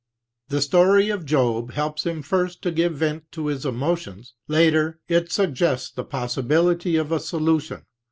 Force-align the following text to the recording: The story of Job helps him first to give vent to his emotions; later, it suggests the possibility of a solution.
The 0.49 0.63
story 0.63 1.11
of 1.11 1.27
Job 1.27 1.73
helps 1.73 2.07
him 2.07 2.23
first 2.23 2.63
to 2.63 2.71
give 2.71 2.95
vent 2.95 3.31
to 3.33 3.45
his 3.45 3.67
emotions; 3.67 4.33
later, 4.47 4.99
it 5.07 5.31
suggests 5.31 5.91
the 5.91 6.03
possibility 6.03 6.95
of 6.95 7.11
a 7.11 7.19
solution. 7.19 7.83